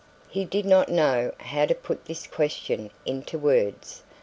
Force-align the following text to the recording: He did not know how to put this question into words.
He 0.31 0.45
did 0.45 0.65
not 0.65 0.89
know 0.89 1.31
how 1.41 1.67
to 1.67 1.75
put 1.75 2.05
this 2.05 2.25
question 2.25 2.89
into 3.05 3.37
words. 3.37 4.01